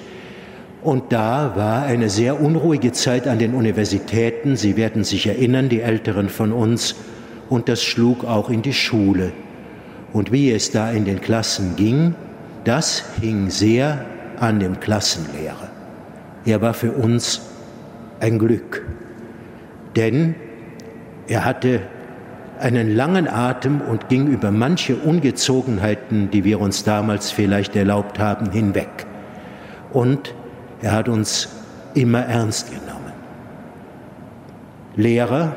und 0.84 1.12
da 1.14 1.56
war 1.56 1.84
eine 1.84 2.10
sehr 2.10 2.40
unruhige 2.42 2.92
Zeit 2.92 3.26
an 3.26 3.38
den 3.38 3.54
Universitäten. 3.54 4.56
Sie 4.56 4.76
werden 4.76 5.02
sich 5.02 5.26
erinnern, 5.26 5.70
die 5.70 5.80
Älteren 5.80 6.28
von 6.28 6.52
uns, 6.52 6.94
und 7.48 7.68
das 7.70 7.82
schlug 7.82 8.24
auch 8.24 8.50
in 8.50 8.60
die 8.60 8.74
Schule. 8.74 9.32
Und 10.12 10.30
wie 10.30 10.52
es 10.52 10.70
da 10.70 10.90
in 10.90 11.06
den 11.06 11.22
Klassen 11.22 11.74
ging, 11.76 12.14
das 12.64 13.04
hing 13.20 13.48
sehr 13.48 14.04
an 14.38 14.60
dem 14.60 14.78
Klassenlehrer. 14.78 15.70
Er 16.44 16.60
war 16.60 16.74
für 16.74 16.92
uns 16.92 17.40
ein 18.20 18.38
Glück, 18.38 18.86
denn 19.96 20.34
er 21.28 21.46
hatte 21.46 21.80
einen 22.60 22.94
langen 22.94 23.26
Atem 23.26 23.80
und 23.80 24.10
ging 24.10 24.26
über 24.26 24.50
manche 24.50 24.96
Ungezogenheiten, 24.96 26.30
die 26.30 26.44
wir 26.44 26.60
uns 26.60 26.84
damals 26.84 27.30
vielleicht 27.30 27.74
erlaubt 27.74 28.18
haben, 28.18 28.50
hinweg. 28.50 29.06
Und 29.92 30.34
er 30.84 30.92
hat 30.92 31.08
uns 31.08 31.48
immer 31.94 32.20
ernst 32.20 32.70
genommen. 32.70 33.14
Lehrer, 34.96 35.56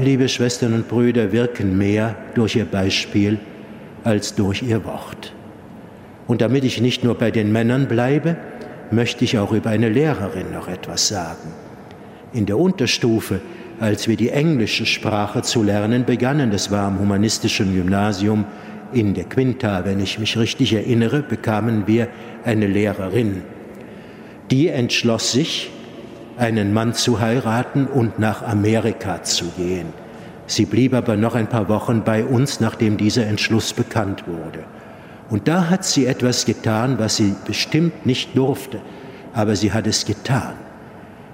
liebe 0.00 0.26
Schwestern 0.26 0.72
und 0.72 0.88
Brüder, 0.88 1.32
wirken 1.32 1.76
mehr 1.76 2.16
durch 2.34 2.56
ihr 2.56 2.64
Beispiel 2.64 3.38
als 4.04 4.34
durch 4.34 4.62
ihr 4.62 4.82
Wort. 4.86 5.34
Und 6.26 6.40
damit 6.40 6.64
ich 6.64 6.80
nicht 6.80 7.04
nur 7.04 7.14
bei 7.14 7.30
den 7.30 7.52
Männern 7.52 7.88
bleibe, 7.88 8.36
möchte 8.90 9.24
ich 9.24 9.38
auch 9.38 9.52
über 9.52 9.68
eine 9.68 9.90
Lehrerin 9.90 10.50
noch 10.54 10.68
etwas 10.68 11.08
sagen. 11.08 11.52
In 12.32 12.46
der 12.46 12.56
Unterstufe, 12.56 13.42
als 13.80 14.08
wir 14.08 14.16
die 14.16 14.30
englische 14.30 14.86
Sprache 14.86 15.42
zu 15.42 15.62
lernen 15.62 16.06
begannen, 16.06 16.50
das 16.50 16.70
war 16.70 16.86
am 16.86 17.00
humanistischen 17.00 17.74
Gymnasium 17.74 18.46
in 18.94 19.12
der 19.12 19.24
Quinta, 19.24 19.84
wenn 19.84 20.00
ich 20.00 20.18
mich 20.18 20.38
richtig 20.38 20.72
erinnere, 20.72 21.20
bekamen 21.20 21.86
wir 21.86 22.08
eine 22.46 22.66
Lehrerin. 22.66 23.42
Die 24.50 24.68
entschloss 24.68 25.32
sich, 25.32 25.70
einen 26.36 26.72
Mann 26.72 26.94
zu 26.94 27.20
heiraten 27.20 27.86
und 27.86 28.18
nach 28.18 28.42
Amerika 28.42 29.22
zu 29.22 29.46
gehen. 29.56 29.92
Sie 30.46 30.66
blieb 30.66 30.92
aber 30.92 31.16
noch 31.16 31.34
ein 31.34 31.48
paar 31.48 31.68
Wochen 31.68 32.02
bei 32.04 32.24
uns, 32.24 32.60
nachdem 32.60 32.96
dieser 32.96 33.26
Entschluss 33.26 33.72
bekannt 33.72 34.24
wurde. 34.26 34.64
Und 35.30 35.48
da 35.48 35.70
hat 35.70 35.84
sie 35.84 36.06
etwas 36.06 36.44
getan, 36.44 36.98
was 36.98 37.16
sie 37.16 37.34
bestimmt 37.46 38.04
nicht 38.04 38.36
durfte, 38.36 38.80
aber 39.32 39.56
sie 39.56 39.72
hat 39.72 39.86
es 39.86 40.04
getan. 40.04 40.52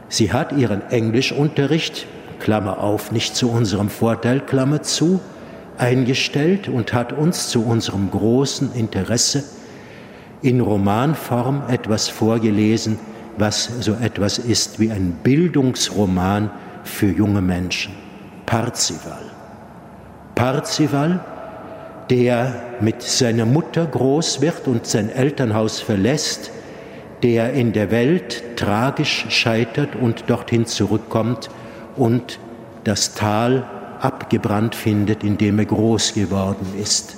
Sie 0.09 0.33
hat 0.33 0.53
ihren 0.53 0.83
Englischunterricht, 0.91 2.07
Klammer 2.39 2.79
auf, 2.81 3.11
nicht 3.11 3.35
zu 3.35 3.51
unserem 3.51 3.89
Vorteil, 3.89 4.41
Klammer 4.41 4.83
zu, 4.83 5.21
eingestellt 5.77 6.69
und 6.69 6.93
hat 6.93 7.13
uns 7.13 7.49
zu 7.49 7.65
unserem 7.65 8.11
großen 8.11 8.73
Interesse 8.75 9.45
in 10.43 10.61
Romanform 10.61 11.63
etwas 11.69 12.09
vorgelesen, 12.09 12.99
was 13.37 13.71
so 13.81 13.95
etwas 13.95 14.39
ist 14.39 14.81
wie 14.81 14.91
ein 14.91 15.13
Bildungsroman 15.23 16.51
für 16.85 17.11
junge 17.11 17.43
Menschen. 17.43 17.95
Parzival. 18.47 19.23
Parzival 20.35 21.21
der 22.11 22.61
mit 22.81 23.03
seiner 23.03 23.47
Mutter 23.47 23.87
groß 23.87 24.41
wird 24.41 24.67
und 24.67 24.85
sein 24.87 25.11
Elternhaus 25.11 25.81
verlässt, 25.81 26.51
der 27.23 27.53
in 27.53 27.73
der 27.73 27.91
Welt 27.91 28.43
tragisch 28.57 29.27
scheitert 29.29 29.95
und 29.95 30.25
dorthin 30.27 30.67
zurückkommt 30.67 31.51
und 31.97 32.41
das 32.85 33.15
Tal 33.15 33.65
abgebrannt 34.01 34.75
findet, 34.75 35.23
in 35.23 35.39
dem 35.39 35.59
er 35.59 35.67
groß 35.67 36.15
geworden 36.15 36.67
ist. 36.81 37.17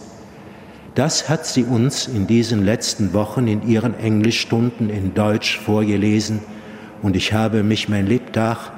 Das 0.94 1.28
hat 1.28 1.46
sie 1.46 1.64
uns 1.64 2.06
in 2.06 2.26
diesen 2.26 2.64
letzten 2.64 3.14
Wochen 3.14 3.48
in 3.48 3.66
ihren 3.66 3.98
Englischstunden 3.98 4.90
in 4.90 5.14
Deutsch 5.14 5.58
vorgelesen 5.58 6.40
und 7.00 7.16
ich 7.16 7.32
habe 7.32 7.62
mich 7.62 7.88
mein 7.88 8.06
Lebtag 8.06 8.70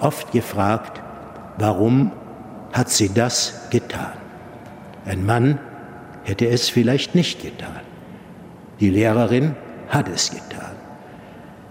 oft 0.00 0.32
gefragt, 0.32 1.00
warum 1.58 2.10
hat 2.72 2.90
sie 2.90 3.12
das 3.12 3.68
getan? 3.70 4.12
Ein 5.04 5.24
Mann 5.24 5.58
hätte 6.24 6.48
es 6.48 6.68
vielleicht 6.68 7.14
nicht 7.14 7.40
getan. 7.42 7.80
Die 8.80 8.90
Lehrerin 8.90 9.54
hat 9.88 10.08
es 10.08 10.30
getan. 10.30 10.72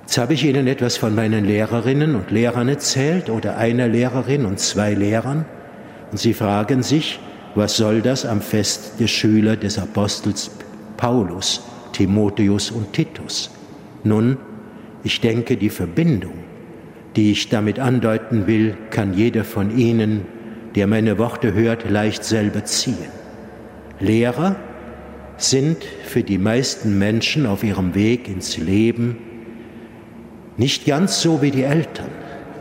Jetzt 0.02 0.18
habe 0.18 0.34
ich 0.34 0.44
Ihnen 0.44 0.66
etwas 0.68 0.98
von 0.98 1.14
meinen 1.14 1.46
Lehrerinnen 1.46 2.16
und 2.16 2.32
Lehrern 2.32 2.68
erzählt 2.68 3.30
oder 3.30 3.58
einer 3.58 3.88
Lehrerin 3.88 4.46
und 4.46 4.60
zwei 4.60 4.94
Lehrern. 4.94 5.46
Und 6.12 6.18
Sie 6.18 6.34
fragen 6.34 6.82
sich, 6.82 7.20
was 7.56 7.78
soll 7.78 8.02
das 8.02 8.26
am 8.26 8.42
Fest 8.42 8.94
der 9.00 9.08
Schüler 9.08 9.56
des 9.56 9.78
Apostels 9.78 10.52
Paulus, 10.98 11.62
Timotheus 11.94 12.72
und 12.72 12.94
Titus? 12.94 13.50
Nun, 14.04 14.38
ich 15.04 15.22
denke, 15.22 15.58
die 15.58 15.70
Verbindung, 15.70 16.34
die 17.16 17.32
ich 17.32 17.50
damit 17.50 17.80
andeuten 17.80 18.48
will, 18.48 18.78
kann 18.92 19.14
jeder 19.14 19.44
von 19.44 19.78
Ihnen, 19.78 20.26
der 20.76 20.88
meine 20.88 21.18
Worte 21.18 21.54
hört, 21.54 21.90
leicht 21.90 22.24
selber 22.24 22.66
ziehen. 22.66 23.10
Lehrer 24.00 24.56
sind 25.38 25.84
für 26.06 26.24
die 26.24 26.38
meisten 26.38 27.00
Menschen 27.00 27.46
auf 27.46 27.64
ihrem 27.64 27.96
Weg 27.96 28.28
ins 28.28 28.58
Leben 28.58 29.18
nicht 30.58 30.86
ganz 30.86 31.22
so 31.22 31.42
wie 31.42 31.52
die 31.52 31.64
Eltern, 31.64 32.12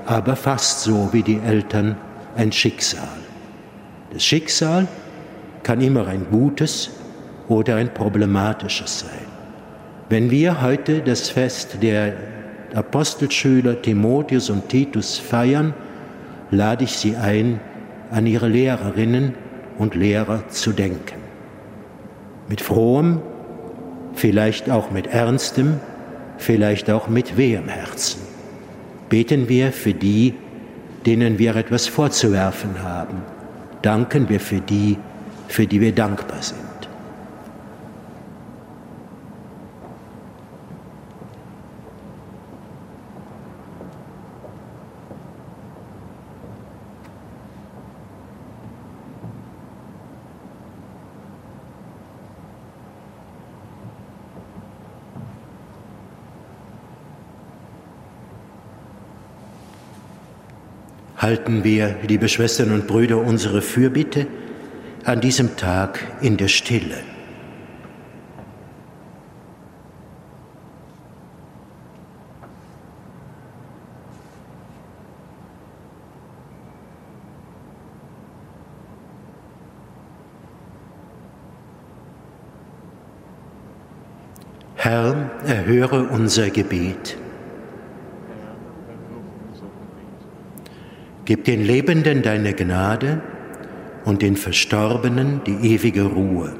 aber 0.06 0.36
fast 0.36 0.82
so 0.82 1.08
wie 1.12 1.22
die 1.22 1.40
Eltern 1.44 1.96
ein 2.36 2.52
Schicksal. 2.52 3.08
Das 4.12 4.24
Schicksal 4.24 4.86
kann 5.62 5.80
immer 5.80 6.06
ein 6.06 6.26
gutes 6.30 6.90
oder 7.48 7.76
ein 7.76 7.92
problematisches 7.92 9.00
sein. 9.00 9.26
Wenn 10.08 10.30
wir 10.30 10.62
heute 10.62 11.00
das 11.00 11.28
Fest 11.28 11.82
der 11.82 12.14
Apostelschüler 12.74 13.80
Timotheus 13.82 14.50
und 14.50 14.68
Titus 14.68 15.18
feiern, 15.18 15.74
lade 16.50 16.84
ich 16.84 16.96
Sie 16.96 17.16
ein, 17.16 17.60
an 18.10 18.26
ihre 18.26 18.48
Lehrerinnen 18.48 19.34
und 19.78 19.94
Lehrer 19.94 20.48
zu 20.48 20.72
denken 20.72 21.28
mit 22.48 22.60
frohem, 22.60 23.20
vielleicht 24.14 24.70
auch 24.70 24.90
mit 24.90 25.06
ernstem, 25.06 25.78
vielleicht 26.38 26.90
auch 26.90 27.08
mit 27.08 27.36
wehem 27.36 27.68
Herzen. 27.68 28.22
Beten 29.08 29.48
wir 29.48 29.72
für 29.72 29.94
die, 29.94 30.34
denen 31.06 31.38
wir 31.38 31.56
etwas 31.56 31.86
vorzuwerfen 31.86 32.82
haben. 32.82 33.22
Danken 33.88 34.28
wir 34.28 34.38
für 34.38 34.60
die, 34.60 34.98
für 35.48 35.66
die 35.66 35.80
wir 35.80 35.94
dankbar 35.94 36.42
sind. 36.42 36.67
Halten 61.18 61.64
wir, 61.64 61.96
liebe 62.06 62.28
Schwestern 62.28 62.72
und 62.72 62.86
Brüder, 62.86 63.18
unsere 63.18 63.60
Fürbitte 63.60 64.28
an 65.04 65.20
diesem 65.20 65.56
Tag 65.56 66.00
in 66.20 66.36
der 66.36 66.48
Stille. 66.48 66.98
Herr, 84.76 85.30
erhöre 85.44 86.04
unser 86.04 86.50
Gebet. 86.50 87.18
Gib 91.28 91.44
den 91.44 91.62
Lebenden 91.62 92.22
deine 92.22 92.54
Gnade 92.54 93.20
und 94.06 94.22
den 94.22 94.34
Verstorbenen 94.34 95.42
die 95.46 95.74
ewige 95.74 96.04
Ruhe 96.04 96.56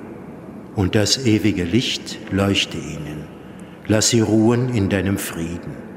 und 0.76 0.94
das 0.94 1.24
ewige 1.24 1.64
Licht 1.64 2.18
leuchte 2.31 2.76
ihnen. 2.76 3.24
Lass 3.87 4.11
sie 4.11 4.20
ruhen 4.20 4.68
in 4.74 4.90
deinem 4.90 5.16
Frieden. 5.16 5.88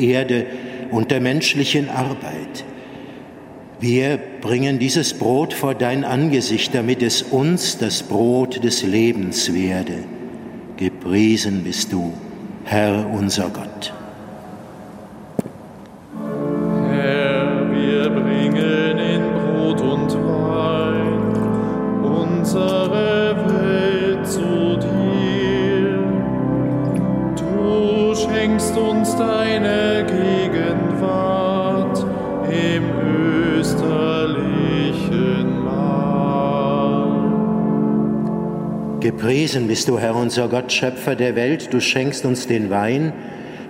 Erde 0.00 0.46
und 0.90 1.10
der 1.10 1.20
menschlichen 1.20 1.88
Arbeit. 1.88 2.64
Wir 3.80 4.18
bringen 4.42 4.78
dieses 4.78 5.14
Brot 5.14 5.54
vor 5.54 5.74
dein 5.74 6.04
Angesicht, 6.04 6.74
damit 6.74 7.02
es 7.02 7.22
uns 7.22 7.78
das 7.78 8.02
Brot 8.02 8.62
des 8.62 8.82
Lebens 8.82 9.54
werde. 9.54 10.04
Gepriesen 10.76 11.64
bist 11.64 11.90
du, 11.90 12.12
Herr 12.64 13.06
unser 13.10 13.48
Gott. 13.48 13.94
Herr, 16.90 17.72
wir 17.72 18.10
bringen 18.10 18.98
in 18.98 19.22
Brot 19.32 19.80
und 19.80 20.12
Wein 20.26 21.32
unsere 22.02 23.36
Welt 23.46 24.26
zu 24.26 24.76
dir. 24.76 26.04
Du 27.36 28.14
schenkst 28.14 28.76
uns 28.76 29.16
deine 29.16 29.49
Gepriesen 39.00 39.66
bist 39.66 39.88
du, 39.88 39.98
Herr 39.98 40.14
unser 40.14 40.48
Gott, 40.48 40.70
Schöpfer 40.72 41.14
der 41.14 41.34
Welt. 41.34 41.72
Du 41.72 41.80
schenkst 41.80 42.26
uns 42.26 42.46
den 42.46 42.68
Wein, 42.68 43.14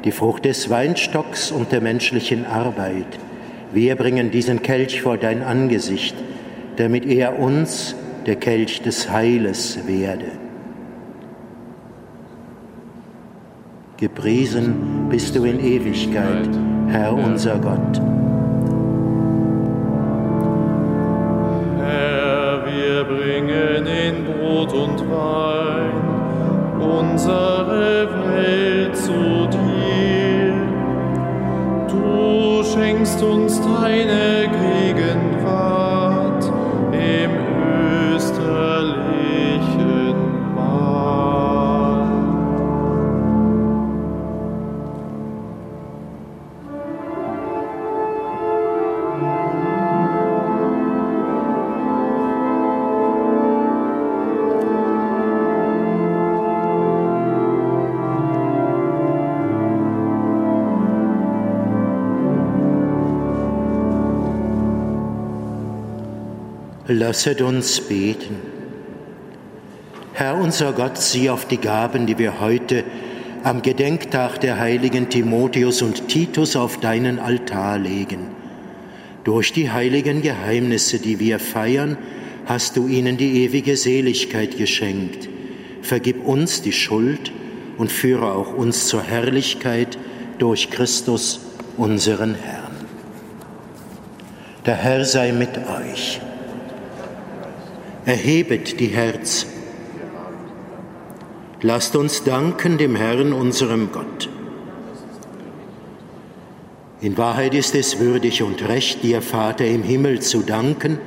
die 0.05 0.11
Frucht 0.11 0.45
des 0.45 0.71
Weinstocks 0.71 1.53
und 1.53 1.71
der 1.71 1.81
menschlichen 1.81 2.45
Arbeit. 2.45 3.07
Wir 3.73 3.95
bringen 3.95 4.33
diesen 4.33 4.63
Kelch 4.63 5.03
vor 5.03 5.17
dein 5.17 5.45
Angesicht, 5.45 6.17
damit 6.77 7.07
er 7.07 7.39
uns 7.39 7.95
der 8.27 8.37
Kelch 8.37 8.83
des 8.83 9.09
Heiles 9.09 9.87
werde. 9.87 10.33
Gepriesen 13.99 15.09
bist 15.11 15.37
du 15.37 15.45
in 15.45 15.61
Ewigkeit, 15.61 16.49
Herr 16.89 17.15
unser 17.15 17.59
Gott. 17.59 18.30
Lasset 66.93 67.41
uns 67.41 67.81
beten. 67.81 68.35
Herr 70.13 70.35
unser 70.35 70.73
Gott, 70.73 70.99
sieh 70.99 71.31
auf 71.31 71.47
die 71.47 71.59
Gaben, 71.59 72.07
die 72.07 72.19
wir 72.19 72.41
heute 72.41 72.83
am 73.45 73.63
Gedenktag 73.63 74.41
der 74.41 74.59
heiligen 74.59 75.09
Timotheus 75.09 75.83
und 75.83 76.09
Titus 76.09 76.57
auf 76.57 76.81
deinen 76.81 77.21
Altar 77.21 77.79
legen. 77.79 78.27
Durch 79.23 79.53
die 79.53 79.71
heiligen 79.71 80.21
Geheimnisse, 80.21 80.99
die 80.99 81.21
wir 81.21 81.39
feiern, 81.39 81.97
hast 82.47 82.77
du 82.77 82.89
ihnen 82.89 83.17
die 83.17 83.45
ewige 83.45 83.77
Seligkeit 83.77 84.59
geschenkt. 84.59 85.29
Vergib 85.83 86.27
uns 86.27 86.61
die 86.61 86.73
Schuld 86.73 87.31
und 87.79 87.93
führe 87.93 88.33
auch 88.33 88.53
uns 88.53 88.89
zur 88.89 89.05
Herrlichkeit 89.05 89.97
durch 90.39 90.71
Christus, 90.71 91.39
unseren 91.77 92.35
Herrn. 92.35 92.75
Der 94.67 94.75
Herr 94.75 95.05
sei 95.05 95.31
mit 95.31 95.57
euch. 95.57 96.21
Erhebet 98.11 98.81
die 98.81 98.89
Herzen. 98.89 99.49
Lasst 101.63 101.95
uns 101.95 102.25
danken 102.25 102.77
dem 102.77 102.97
Herrn, 102.97 103.33
unserem 103.33 103.93
Gott. 103.93 104.29
In 107.01 107.17
Wahrheit 107.17 107.55
ist 107.55 107.77
es 107.77 108.01
würdig 108.01 108.43
und 108.43 108.67
recht, 108.67 109.05
dir, 109.05 109.23
Vater 109.23 109.65
im 109.65 109.85
Himmel, 109.85 110.19
zu 110.19 110.41
danken 110.41 110.99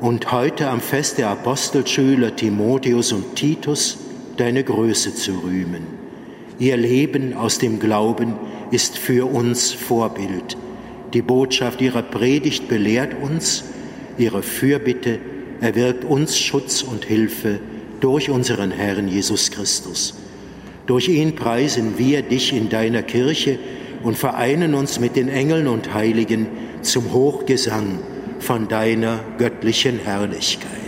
und 0.00 0.30
heute 0.30 0.68
am 0.68 0.80
Fest 0.80 1.18
der 1.18 1.30
Apostelschüler 1.30 2.36
Timotheus 2.36 3.10
und 3.10 3.34
Titus 3.34 3.98
deine 4.36 4.62
Größe 4.62 5.16
zu 5.16 5.40
rühmen. 5.40 5.88
Ihr 6.60 6.76
Leben 6.76 7.34
aus 7.34 7.58
dem 7.58 7.80
Glauben 7.80 8.34
ist 8.70 8.96
für 8.96 9.28
uns 9.28 9.72
Vorbild. 9.72 10.56
Die 11.14 11.22
Botschaft 11.22 11.80
ihrer 11.80 12.02
Predigt 12.02 12.68
belehrt 12.68 13.20
uns, 13.20 13.64
ihre 14.18 14.44
Fürbitte 14.44 15.18
erwirkt 15.60 16.04
uns 16.04 16.38
Schutz 16.38 16.82
und 16.82 17.04
Hilfe 17.04 17.60
durch 18.00 18.30
unseren 18.30 18.70
Herrn 18.70 19.08
Jesus 19.08 19.50
Christus. 19.50 20.14
Durch 20.86 21.08
ihn 21.08 21.34
preisen 21.34 21.98
wir 21.98 22.22
dich 22.22 22.52
in 22.52 22.68
deiner 22.68 23.02
Kirche 23.02 23.58
und 24.02 24.16
vereinen 24.16 24.74
uns 24.74 25.00
mit 25.00 25.16
den 25.16 25.28
Engeln 25.28 25.68
und 25.68 25.92
Heiligen 25.92 26.46
zum 26.82 27.12
Hochgesang 27.12 27.98
von 28.38 28.68
deiner 28.68 29.20
göttlichen 29.36 29.98
Herrlichkeit. 29.98 30.87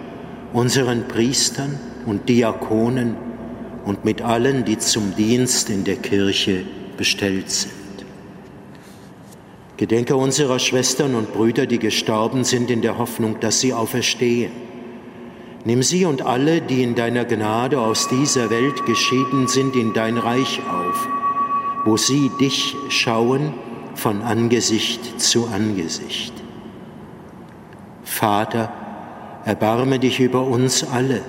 unseren 0.53 1.07
Priestern 1.07 1.79
und 2.05 2.27
Diakonen 2.29 3.15
und 3.85 4.05
mit 4.05 4.21
allen, 4.21 4.65
die 4.65 4.77
zum 4.77 5.15
Dienst 5.15 5.69
in 5.69 5.83
der 5.83 5.95
Kirche 5.95 6.63
bestellt 6.97 7.49
sind. 7.49 7.71
Gedenke 9.77 10.15
unserer 10.15 10.59
Schwestern 10.59 11.15
und 11.15 11.33
Brüder, 11.33 11.65
die 11.65 11.79
gestorben 11.79 12.43
sind, 12.43 12.69
in 12.69 12.81
der 12.83 12.99
Hoffnung, 12.99 13.39
dass 13.39 13.61
sie 13.61 13.73
auferstehen. 13.73 14.51
Nimm 15.65 15.81
sie 15.81 16.05
und 16.05 16.23
alle, 16.23 16.61
die 16.61 16.83
in 16.83 16.95
deiner 16.95 17.25
Gnade 17.25 17.79
aus 17.79 18.07
dieser 18.07 18.49
Welt 18.49 18.85
geschieden 18.85 19.47
sind, 19.47 19.75
in 19.75 19.93
dein 19.93 20.17
Reich 20.17 20.59
auf, 20.59 21.07
wo 21.85 21.97
sie 21.97 22.29
dich 22.39 22.75
schauen 22.89 23.53
von 23.95 24.21
Angesicht 24.21 25.19
zu 25.19 25.47
Angesicht. 25.47 26.33
Vater, 28.03 28.71
erbarme 29.45 29.99
dich 29.99 30.19
über 30.19 30.45
uns 30.45 30.83
alle, 30.83 31.21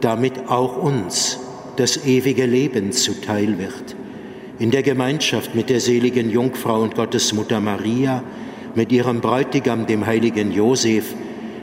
damit 0.00 0.48
auch 0.48 0.76
uns 0.76 1.38
das 1.76 2.04
ewige 2.06 2.46
Leben 2.46 2.92
zuteil 2.92 3.58
wird. 3.58 3.96
In 4.58 4.70
der 4.70 4.82
Gemeinschaft 4.82 5.54
mit 5.54 5.70
der 5.70 5.80
seligen 5.80 6.30
Jungfrau 6.30 6.82
und 6.82 6.94
Gottesmutter 6.94 7.60
Maria, 7.60 8.22
mit 8.74 8.92
ihrem 8.92 9.20
Bräutigam, 9.20 9.86
dem 9.86 10.06
heiligen 10.06 10.52
Josef, 10.52 11.14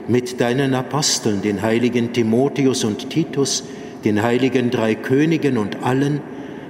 mit 0.08 0.42
deinen 0.42 0.74
Aposteln, 0.74 1.42
den 1.42 1.62
heiligen 1.62 2.12
Timotheus 2.14 2.84
und 2.84 3.10
Titus, 3.10 3.64
den 4.04 4.22
heiligen 4.22 4.72
drei 4.72 4.96
Königen 4.96 5.58
und 5.58 5.84
allen, 5.84 6.22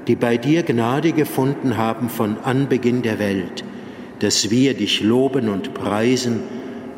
die 0.07 0.15
bei 0.15 0.37
dir 0.37 0.63
Gnade 0.63 1.11
gefunden 1.11 1.77
haben 1.77 2.09
von 2.09 2.37
Anbeginn 2.43 3.01
der 3.01 3.19
Welt, 3.19 3.63
dass 4.19 4.51
wir 4.51 4.73
dich 4.73 5.01
loben 5.01 5.47
und 5.47 5.73
preisen 5.73 6.41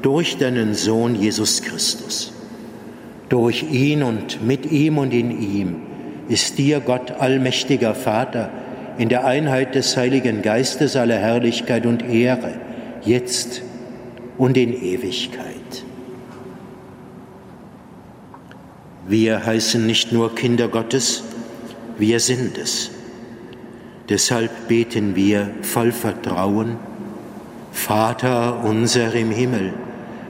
durch 0.03 0.37
deinen 0.37 0.75
Sohn 0.75 1.15
Jesus 1.15 1.63
Christus. 1.63 2.33
Durch 3.29 3.63
ihn 3.63 4.03
und 4.03 4.45
mit 4.45 4.71
ihm 4.71 4.99
und 4.99 5.11
in 5.11 5.31
ihm 5.31 5.77
ist 6.29 6.59
dir, 6.59 6.81
Gott 6.81 7.11
allmächtiger 7.11 7.95
Vater, 7.95 8.51
in 8.97 9.09
der 9.09 9.25
Einheit 9.25 9.73
des 9.73 9.97
Heiligen 9.97 10.43
Geistes 10.43 10.95
aller 10.95 11.17
Herrlichkeit 11.17 11.87
und 11.87 12.03
Ehre, 12.03 12.53
jetzt 13.03 13.63
und 14.37 14.55
in 14.55 14.73
Ewigkeit. 14.73 15.53
Wir 19.07 19.45
heißen 19.45 19.85
nicht 19.85 20.11
nur 20.11 20.35
Kinder 20.35 20.67
Gottes, 20.67 21.23
wir 21.97 22.19
sind 22.19 22.57
es. 22.57 22.91
Deshalb 24.09 24.67
beten 24.67 25.15
wir 25.15 25.49
voll 25.61 25.91
Vertrauen, 25.91 26.77
Vater 27.71 28.63
unser 28.63 29.13
im 29.13 29.31
Himmel, 29.31 29.73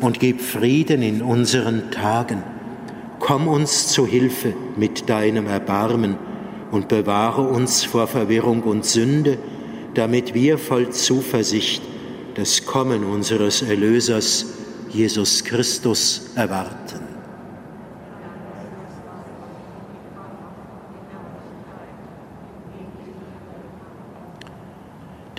und 0.00 0.20
gib 0.20 0.40
Frieden 0.40 1.02
in 1.02 1.22
unseren 1.22 1.90
Tagen. 1.90 2.42
Komm 3.18 3.48
uns 3.48 3.88
zu 3.88 4.06
Hilfe 4.06 4.54
mit 4.76 5.08
deinem 5.08 5.46
Erbarmen 5.46 6.16
und 6.70 6.88
bewahre 6.88 7.42
uns 7.42 7.84
vor 7.84 8.06
Verwirrung 8.06 8.62
und 8.62 8.84
Sünde, 8.84 9.38
damit 9.94 10.34
wir 10.34 10.58
voll 10.58 10.90
Zuversicht 10.90 11.82
das 12.34 12.66
Kommen 12.66 13.04
unseres 13.04 13.62
Erlösers 13.62 14.46
Jesus 14.90 15.42
Christus 15.44 16.32
erwarten. 16.34 17.00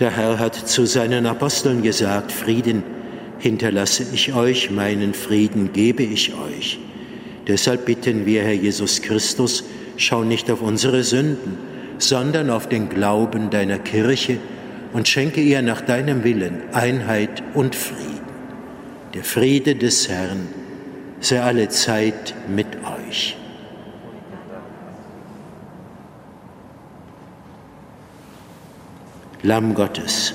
Der 0.00 0.10
Herr 0.12 0.38
hat 0.38 0.54
zu 0.54 0.86
seinen 0.86 1.26
Aposteln 1.26 1.82
gesagt, 1.82 2.30
Frieden 2.30 2.97
hinterlasse 3.38 4.06
ich 4.12 4.34
euch, 4.34 4.70
meinen 4.70 5.14
Frieden 5.14 5.72
gebe 5.72 6.02
ich 6.02 6.34
euch. 6.34 6.78
Deshalb 7.46 7.86
bitten 7.86 8.26
wir, 8.26 8.42
Herr 8.42 8.52
Jesus 8.52 9.02
Christus, 9.02 9.64
schau 9.96 10.24
nicht 10.24 10.50
auf 10.50 10.60
unsere 10.60 11.02
Sünden, 11.02 11.58
sondern 11.98 12.50
auf 12.50 12.68
den 12.68 12.88
Glauben 12.88 13.50
deiner 13.50 13.78
Kirche 13.78 14.38
und 14.92 15.08
schenke 15.08 15.40
ihr 15.40 15.62
nach 15.62 15.80
deinem 15.80 16.24
Willen 16.24 16.62
Einheit 16.72 17.42
und 17.54 17.74
Frieden. 17.74 18.18
Der 19.14 19.24
Friede 19.24 19.74
des 19.74 20.08
Herrn 20.08 20.48
sei 21.20 21.40
alle 21.40 21.68
Zeit 21.68 22.34
mit 22.48 22.66
euch. 23.08 23.36
Lamm 29.42 29.74
Gottes. 29.74 30.34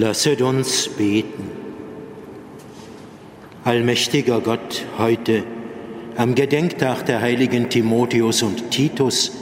Lasset 0.00 0.42
uns 0.42 0.86
beten. 0.86 1.50
Allmächtiger 3.64 4.40
Gott, 4.40 4.84
heute 4.96 5.42
am 6.16 6.36
Gedenktag 6.36 7.04
der 7.06 7.20
heiligen 7.20 7.68
Timotheus 7.68 8.44
und 8.44 8.70
Titus 8.70 9.32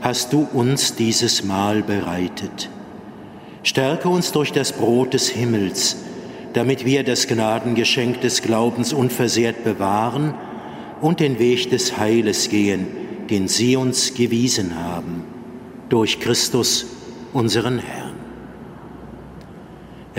hast 0.00 0.32
du 0.32 0.48
uns 0.50 0.94
dieses 0.94 1.44
Mahl 1.44 1.82
bereitet. 1.82 2.70
Stärke 3.62 4.08
uns 4.08 4.32
durch 4.32 4.50
das 4.50 4.72
Brot 4.72 5.12
des 5.12 5.28
Himmels, 5.28 5.98
damit 6.54 6.86
wir 6.86 7.04
das 7.04 7.26
Gnadengeschenk 7.26 8.22
des 8.22 8.40
Glaubens 8.40 8.94
unversehrt 8.94 9.62
bewahren 9.62 10.32
und 11.02 11.20
den 11.20 11.38
Weg 11.38 11.68
des 11.68 11.98
Heiles 11.98 12.48
gehen, 12.48 12.86
den 13.28 13.46
sie 13.46 13.76
uns 13.76 14.14
gewiesen 14.14 14.74
haben, 14.82 15.24
durch 15.90 16.18
Christus, 16.18 16.86
unseren 17.34 17.78
Herrn. 17.78 17.97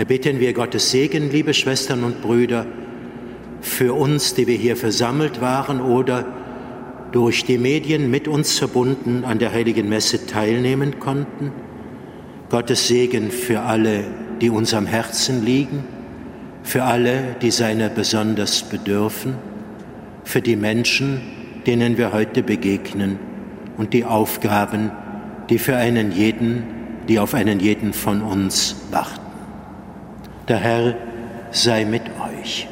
Erbitten 0.00 0.40
wir 0.40 0.54
Gottes 0.54 0.92
Segen, 0.92 1.30
liebe 1.30 1.52
Schwestern 1.52 2.04
und 2.04 2.22
Brüder, 2.22 2.64
für 3.60 3.92
uns, 3.92 4.32
die 4.32 4.46
wir 4.46 4.56
hier 4.56 4.74
versammelt 4.74 5.42
waren 5.42 5.82
oder 5.82 6.24
durch 7.12 7.44
die 7.44 7.58
Medien 7.58 8.10
mit 8.10 8.26
uns 8.26 8.58
verbunden 8.58 9.24
an 9.26 9.38
der 9.38 9.52
heiligen 9.52 9.90
Messe 9.90 10.24
teilnehmen 10.24 11.00
konnten. 11.00 11.52
Gottes 12.48 12.88
Segen 12.88 13.30
für 13.30 13.60
alle, 13.60 14.04
die 14.40 14.48
uns 14.48 14.72
am 14.72 14.86
Herzen 14.86 15.44
liegen, 15.44 15.84
für 16.62 16.84
alle, 16.84 17.36
die 17.42 17.50
seiner 17.50 17.90
besonders 17.90 18.62
bedürfen, 18.62 19.34
für 20.24 20.40
die 20.40 20.56
Menschen, 20.56 21.20
denen 21.66 21.98
wir 21.98 22.14
heute 22.14 22.42
begegnen 22.42 23.18
und 23.76 23.92
die 23.92 24.06
Aufgaben, 24.06 24.92
die 25.50 25.58
für 25.58 25.76
einen 25.76 26.10
jeden, 26.10 26.62
die 27.06 27.18
auf 27.18 27.34
einen 27.34 27.60
jeden 27.60 27.92
von 27.92 28.22
uns 28.22 28.76
warten. 28.90 29.19
Der 30.50 30.58
Herr 30.58 30.96
sei 31.52 31.84
mit 31.84 32.02
euch. 32.02 32.66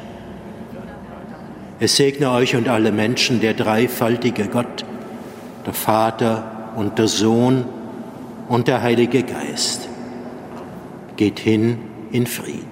Es 1.79 1.95
segne 1.95 2.29
euch 2.29 2.57
und 2.57 2.67
alle 2.67 2.91
Menschen 2.91 3.39
der 3.39 3.53
dreifaltige 3.53 4.49
Gott, 4.49 4.83
der 5.65 5.71
Vater 5.71 6.73
und 6.75 6.99
der 6.99 7.07
Sohn 7.07 7.63
und 8.49 8.67
der 8.67 8.81
Heilige 8.81 9.23
Geist. 9.23 9.87
Geht 11.15 11.39
hin 11.39 11.77
in 12.11 12.27
Frieden. 12.27 12.68